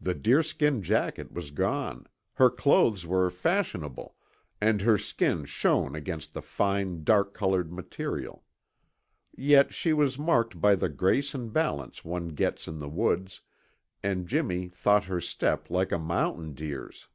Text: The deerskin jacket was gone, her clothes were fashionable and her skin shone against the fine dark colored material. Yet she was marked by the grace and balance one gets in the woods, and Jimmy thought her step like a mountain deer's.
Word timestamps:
The 0.00 0.14
deerskin 0.14 0.80
jacket 0.82 1.32
was 1.32 1.50
gone, 1.50 2.06
her 2.36 2.48
clothes 2.48 3.06
were 3.06 3.28
fashionable 3.30 4.16
and 4.58 4.80
her 4.80 4.96
skin 4.96 5.44
shone 5.44 5.94
against 5.94 6.32
the 6.32 6.40
fine 6.40 7.04
dark 7.04 7.34
colored 7.34 7.70
material. 7.70 8.42
Yet 9.36 9.74
she 9.74 9.92
was 9.92 10.18
marked 10.18 10.62
by 10.62 10.76
the 10.76 10.88
grace 10.88 11.34
and 11.34 11.52
balance 11.52 12.02
one 12.06 12.28
gets 12.28 12.68
in 12.68 12.78
the 12.78 12.88
woods, 12.88 13.42
and 14.02 14.26
Jimmy 14.26 14.70
thought 14.70 15.04
her 15.04 15.20
step 15.20 15.68
like 15.68 15.92
a 15.92 15.98
mountain 15.98 16.54
deer's. 16.54 17.08